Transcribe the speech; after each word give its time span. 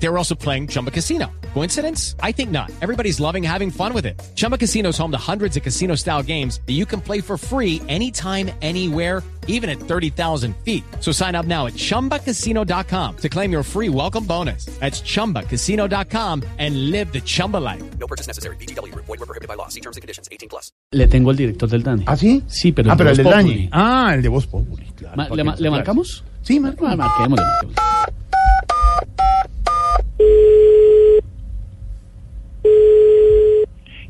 They 0.00 0.08
were 0.08 0.16
also 0.18 0.34
playing 0.36 0.68
Chumba 0.68 0.90
Casino. 0.90 1.26
Coincidence? 1.54 2.14
I 2.22 2.30
think 2.32 2.50
not. 2.50 2.70
Everybody's 2.82 3.18
loving 3.20 3.42
having 3.42 3.70
fun 3.70 3.92
with 3.94 4.06
it. 4.06 4.20
Chumba 4.36 4.56
Casino 4.58 4.90
is 4.90 4.98
home 4.98 5.10
to 5.10 5.18
hundreds 5.18 5.56
of 5.56 5.62
casino 5.64 5.96
style 5.96 6.22
games 6.22 6.60
that 6.66 6.74
you 6.74 6.86
can 6.86 7.00
play 7.00 7.20
for 7.20 7.36
free 7.36 7.82
anytime, 7.88 8.50
anywhere, 8.62 9.22
even 9.48 9.68
at 9.70 9.78
30,000 9.80 10.54
feet. 10.64 10.84
So 11.00 11.10
sign 11.10 11.34
up 11.34 11.46
now 11.46 11.66
at 11.66 11.72
chumbacasino.com 11.74 13.16
to 13.16 13.28
claim 13.28 13.50
your 13.50 13.64
free 13.64 13.88
welcome 13.88 14.24
bonus. 14.24 14.66
That's 14.78 15.00
chumbacasino.com 15.02 16.42
and 16.58 16.90
live 16.92 17.12
the 17.12 17.20
Chumba 17.22 17.56
life. 17.56 17.82
No 17.98 18.06
purchase 18.06 18.28
necessary. 18.28 18.54
BGW. 18.56 18.94
Void 18.94 19.08
were 19.18 19.26
prohibited 19.26 19.48
by 19.48 19.54
law. 19.54 19.68
See 19.68 19.80
terms 19.80 19.96
and 19.96 20.02
conditions. 20.02 20.28
18 20.30 20.48
plus. 20.48 20.70
Le 20.92 21.06
tengo 21.08 21.30
al 21.30 21.36
director 21.36 21.68
del 21.68 21.82
DANE. 21.82 22.04
¿Ah, 22.06 22.16
sí? 22.16 22.42
Sí, 22.46 22.70
pero 22.72 22.90
ah, 22.90 22.92
el 22.92 22.98
de 22.98 23.04
pero 23.04 23.10
el 23.10 23.16
Voz 23.24 23.34
del 23.34 23.44
Populi. 23.46 23.68
Ah, 23.72 24.12
el 24.14 24.22
de 24.22 24.28
Voz 24.28 24.46
Populi, 24.46 24.86
claro. 24.96 25.16
Ma- 25.16 25.28
¿Le, 25.28 25.42
ma- 25.44 25.56
le 25.58 25.70
marcamos? 25.70 26.22
Sí, 26.42 26.60
marcamos. 26.60 26.92
Ah, 26.92 26.96
marquémosle, 26.96 27.44
marquémosle. 27.44 27.87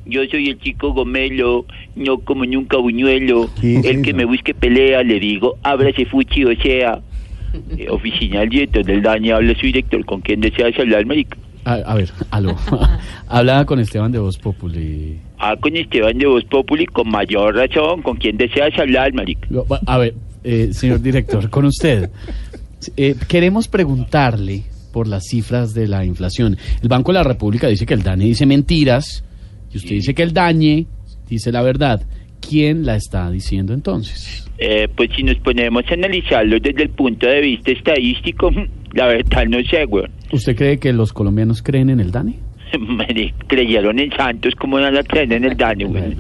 Yo 0.09 0.25
soy 0.31 0.49
el 0.49 0.59
chico 0.59 0.93
gomelo, 0.93 1.67
no 1.95 2.19
como 2.19 2.45
nunca 2.45 2.79
buñuelo. 2.79 3.49
Sí, 3.61 3.77
el 3.77 3.97
sí, 3.97 4.03
que 4.03 4.13
no. 4.13 4.19
me 4.19 4.25
busque 4.25 4.55
pelea, 4.55 5.03
le 5.03 5.21
digo, 5.21 5.57
ábrase 5.63 6.05
fuchi, 6.07 6.45
o 6.45 6.55
sea. 6.61 7.01
Eh, 7.77 7.89
oficial 7.89 8.49
director 8.49 8.85
del 8.85 9.03
daño, 9.03 9.37
habla 9.37 9.55
su 9.55 9.67
director, 9.67 10.05
¿con 10.05 10.21
quién 10.21 10.41
deseas 10.41 10.79
hablar, 10.79 11.07
marica? 11.07 11.39
A, 11.65 11.75
a 11.75 11.95
ver, 11.95 12.11
aló. 12.31 12.55
Hablaba 13.29 13.65
con 13.65 13.81
Esteban 13.81 14.13
de 14.13 14.19
Voz 14.19 14.39
Populi. 14.39 15.19
Ah, 15.39 15.55
con 15.59 15.75
Esteban 15.77 16.19
de 16.19 16.27
Voz 16.27 16.45
Populi, 16.45 16.87
con 16.87 17.11
mayor 17.11 17.55
razón, 17.55 18.03
¿con 18.03 18.17
quién 18.17 18.37
deseas 18.37 18.79
hablar, 18.79 19.13
marica? 19.15 19.49
A 19.87 19.99
ver, 19.99 20.15
eh, 20.45 20.69
señor 20.73 21.01
director, 21.01 21.49
con 21.51 21.65
usted. 21.65 22.11
Eh, 22.97 23.15
queremos 23.29 23.69
preguntarle 23.69 24.65
por 24.93 25.07
las 25.07 25.25
cifras 25.25 25.75
de 25.75 25.89
la 25.89 26.05
inflación. 26.05 26.57
El 26.83 26.89
Banco 26.89 27.13
de 27.13 27.19
la 27.19 27.25
República 27.25 27.69
dice 27.69 27.87
que 27.87 27.95
el 27.95 28.03
DANE 28.03 28.25
dice 28.25 28.47
mentiras 28.47 29.25
y 29.73 29.77
usted 29.77 29.91
dice 29.91 30.15
que 30.15 30.23
el 30.23 30.33
DAñe 30.33 30.87
dice 31.29 31.53
la 31.53 31.63
verdad. 31.63 32.03
¿Quién 32.41 32.87
la 32.87 32.95
está 32.95 33.31
diciendo 33.31 33.75
entonces? 33.75 34.49
Eh, 34.59 34.89
pues 34.97 35.11
si 35.15 35.23
nos 35.23 35.37
ponemos 35.39 35.83
a 35.91 35.95
analizarlo 35.95 36.59
desde 36.61 36.85
el 36.85 36.91
punto 36.91 37.27
de 37.27 37.41
vista 37.41 37.73
estadístico, 37.73 38.51
la 38.93 39.07
verdad 39.07 39.45
no 39.47 39.59
sé, 39.65 39.85
weón. 39.85 40.11
¿Usted 40.33 40.57
cree 40.57 40.79
que 40.79 40.93
los 40.93 41.13
colombianos 41.13 41.63
creen 41.63 41.91
en 41.91 42.01
el 42.01 42.13
DANE? 42.13 42.39
Creyeron 43.49 43.99
en 43.99 44.11
Santos, 44.13 44.55
como 44.55 44.79
no 44.79 44.91
la 44.91 45.03
creen 45.03 45.33
en 45.33 45.45
el 45.45 45.57
daño, 45.57 45.89
weón? 45.89 46.17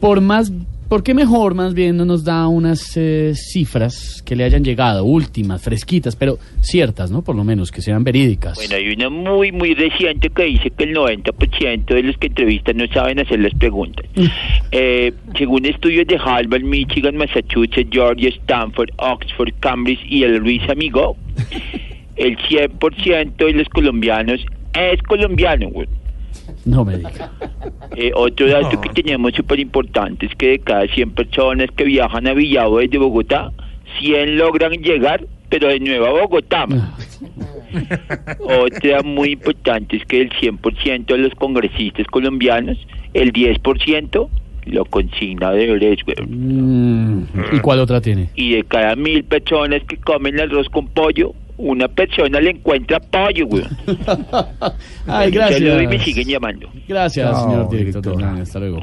Por 0.00 0.20
más, 0.20 0.52
¿por 0.88 1.02
qué 1.02 1.14
mejor 1.14 1.54
más 1.54 1.74
bien 1.74 1.96
no 1.96 2.04
nos 2.04 2.24
da 2.24 2.48
unas 2.48 2.96
eh, 2.96 3.32
cifras 3.34 4.22
que 4.24 4.36
le 4.36 4.44
hayan 4.44 4.64
llegado, 4.64 5.04
últimas, 5.04 5.62
fresquitas, 5.62 6.16
pero 6.16 6.38
ciertas, 6.60 7.10
¿no? 7.10 7.22
Por 7.22 7.36
lo 7.36 7.44
menos, 7.44 7.70
que 7.70 7.82
sean 7.82 8.04
verídicas. 8.04 8.56
Bueno, 8.56 8.76
hay 8.76 8.92
una 8.92 9.08
muy, 9.10 9.52
muy 9.52 9.74
reciente 9.74 10.30
que 10.30 10.44
dice 10.44 10.70
que 10.70 10.84
el 10.84 10.94
90% 10.94 11.86
de 11.86 12.02
los 12.02 12.16
que 12.18 12.28
entrevistan 12.28 12.76
no 12.76 12.86
saben 12.88 13.20
hacer 13.20 13.40
las 13.40 13.54
preguntas. 13.54 14.06
Eh, 14.72 15.12
según 15.36 15.66
estudios 15.66 16.06
de 16.06 16.16
Harvard, 16.16 16.62
Michigan, 16.62 17.16
Massachusetts, 17.16 17.88
Georgia, 17.90 18.28
Stanford, 18.30 18.90
Oxford, 18.96 19.52
Cambridge 19.60 20.04
y 20.08 20.22
el 20.22 20.36
Luis 20.36 20.62
Amigo, 20.68 21.16
el 22.16 22.36
100% 22.38 23.36
de 23.36 23.52
los 23.52 23.68
colombianos 23.68 24.40
es 24.74 25.02
colombiano, 25.02 25.68
güey. 25.68 25.88
No 26.64 26.84
me 26.84 26.98
diga. 26.98 27.32
Eh, 27.96 28.10
otro 28.14 28.46
dato 28.48 28.78
que 28.80 28.90
tenemos 28.90 29.32
súper 29.32 29.58
importante 29.58 30.26
es 30.26 30.34
que 30.34 30.48
de 30.48 30.58
cada 30.58 30.86
100 30.86 31.12
personas 31.12 31.70
que 31.74 31.84
viajan 31.84 32.26
a 32.26 32.34
Villavo 32.34 32.78
desde 32.78 32.98
Bogotá, 32.98 33.52
100 34.00 34.36
logran 34.36 34.72
llegar, 34.72 35.24
pero 35.48 35.68
de 35.68 35.80
nuevo 35.80 36.06
a 36.06 36.10
Bogotá. 36.10 36.66
Otra 38.40 39.02
muy 39.02 39.32
importante 39.32 39.96
es 39.96 40.04
que 40.04 40.20
el 40.20 40.30
100% 40.30 41.06
de 41.06 41.18
los 41.18 41.34
congresistas 41.36 42.06
colombianos, 42.08 42.76
el 43.14 43.32
10% 43.32 44.28
lo 44.66 44.84
consigna 44.84 45.52
de 45.52 45.76
güey. 45.76 46.26
Mm, 46.26 47.24
¿Y 47.52 47.60
cuál 47.60 47.80
otra 47.80 48.00
tiene? 48.00 48.30
Y 48.34 48.54
de 48.54 48.64
cada 48.64 48.96
mil 48.96 49.24
personas 49.24 49.82
que 49.84 49.96
comen 49.96 50.40
arroz 50.40 50.68
con 50.68 50.88
pollo, 50.88 51.34
una 51.58 51.88
persona 51.88 52.40
le 52.40 52.50
encuentra 52.50 53.00
pollo, 53.00 53.46
güey. 53.46 53.64
Ay, 55.06 55.32
saludo 55.32 55.82
y 55.82 55.86
me 55.86 55.96
gracias. 55.96 56.04
siguen 56.04 56.28
llamando. 56.28 56.68
Gracias, 56.88 57.30
Chao, 57.30 57.44
señor 57.50 57.70
director. 57.70 58.02
director. 58.16 58.40
Hasta 58.40 58.58
luego. 58.58 58.80